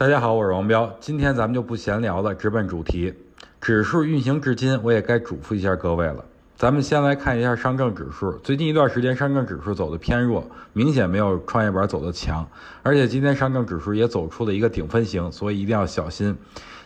[0.00, 3.12] 大家好，我是王彪，今天咱们就不闲聊了，直奔主题。
[3.60, 6.24] 指数运行至今，我也该嘱咐一下各位了。
[6.56, 10.42] 咱们先来看一下上证指数，最近一段时间上证指数走的偏弱，
[10.72, 12.48] 明显没有创业板走的强，
[12.82, 16.34] 而且今天上证指数也走出了一个顶分型，所以一定要小心。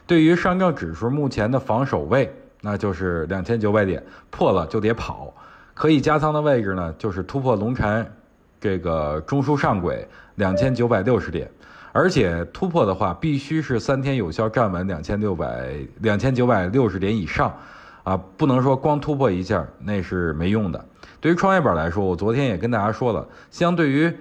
[0.09, 5.33] 对于上证指数目前的防守位，那就是两千九百点，破了就得跑。
[5.73, 8.13] 可以加仓的位置呢，就是突破龙禅
[8.61, 10.05] 这个中枢上轨
[10.35, 11.49] 两千九百六十点。
[11.95, 17.57] 而且突破的话，必须是三天有效站稳两千六百两千九百六十点以上，
[18.03, 20.85] 啊，不能说光突破一下那是没用的。
[21.21, 24.13] 对于创业板来说，我昨天也跟大家说了，相对于，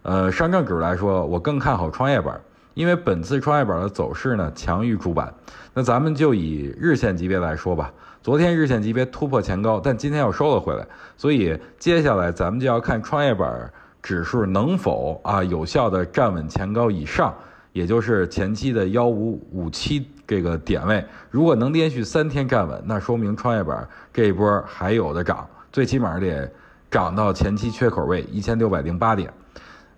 [0.00, 2.40] 呃，上证指数来说，我更看好创业板，
[2.72, 5.30] 因为本次创业板的走势呢强于主板。
[5.74, 7.92] 那咱们就以日线级别来说吧，
[8.22, 10.86] 昨天日线级别突破前高，但今天又收了回来，
[11.18, 13.70] 所以接下来咱们就要看创业板。
[14.02, 17.34] 指数能否啊有效的站稳前高以上，
[17.72, 26.50] 也就是前期的幺五五七这个点位，如果能连续三天站稳，那说明创业板这一波还有的涨，最起码得
[26.90, 29.32] 涨到前期缺口位一千六百零八点。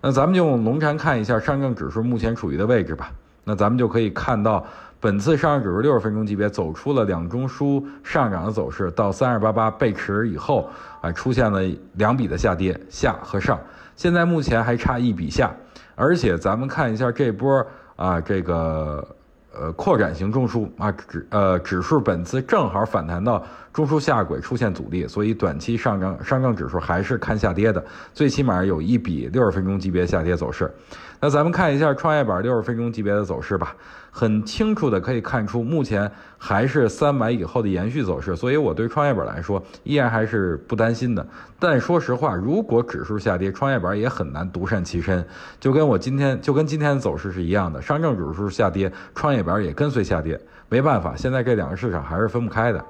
[0.01, 3.13] 那咱们就用龙禅看一下上证指数目前处于的位置吧。
[3.45, 4.65] 那咱们就可以看到，
[5.01, 10.69] 本次上证指数六十分钟级别走出了两中枢上涨的走势，到三二八八背驰以后
[11.01, 11.63] 啊，出现了
[11.95, 13.59] 两笔的下跌，下和上。
[13.97, 15.51] 现在目前还差一笔下，
[15.95, 19.17] 而且咱们看一下这波啊，这个。
[19.53, 27.85] 呃，扩展型中枢啊，指呃指数本次正好反弹到中枢下轨出现阻力，所以短期上证上证指数还是看下跌的，
[28.15, 30.73] 最起码有一笔六十分钟级别下跌走势。
[31.21, 33.77] 那咱们看一下创业板六十分钟级别的走势吧，
[34.11, 41.27] 很清楚的可以看出，目前还是三百以后的延续走势，所以我对创业板来说依然还是不担心的。
[41.59, 45.23] 但说实话，如果指数下跌，创业板也很难独善其身，
[45.61, 52.85] 就跟我今天就跟今天的走势是一样的，上证指数下跌，创业边也跟随下跌，没办法，现在这两个市场还是分不开的。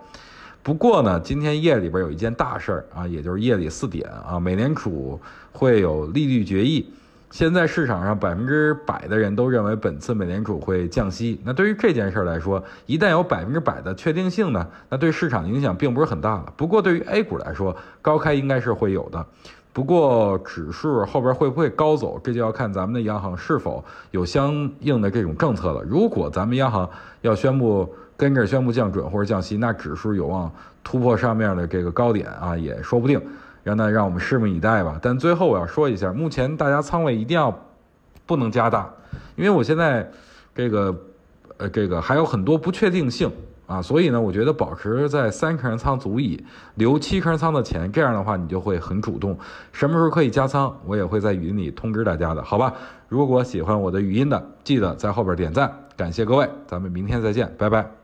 [0.63, 5.19] 不过呢，今天夜里边有一件大事儿啊，也就是夜里四点啊，美联储
[5.53, 6.93] 会有利率决议。
[7.31, 11.41] 现在市场上百分之百的人都认为本次美联储会降息。
[11.45, 16.53] 那对于这件事儿来说，一旦有百分之百的确定性呢，那对市场影响并不是很大了。
[16.57, 19.25] 不过对于 A 股来说，高开应该是会有的。
[19.73, 25.85] 不过指数后边会不会高走，这就要看咱们的央行是否有相应的这种政策了。
[25.85, 26.91] 如果咱们央行
[27.21, 30.51] 要宣布跟着宣布降准或者降息，那指数有望
[30.83, 33.23] 突破上面的这个高点啊，也说不定。
[33.63, 34.99] 让那让我们拭目以待吧。
[35.03, 37.57] 但最后我要说一下，目前大家仓位一定要
[38.27, 38.89] 不能加大，
[39.37, 40.11] 因为我现在
[40.55, 40.95] 这个
[41.57, 43.31] 呃这个还有很多不确定性
[43.67, 46.45] 啊，所以呢，我觉得保持在三成仓足矣，
[46.75, 49.39] 留七成仓的钱，这样的话你就会很主动。
[49.73, 52.73] 什么时候可以加仓，我也会在语音里通知大家的，好吧？
[53.09, 58.00] 如果喜欢我的语音的，记得在后边点赞，感谢各位，咱们明天再见，拜拜。